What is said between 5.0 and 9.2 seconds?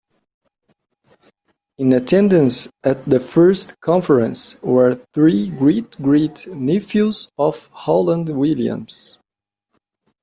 three great-great nephews of Rowland Williams.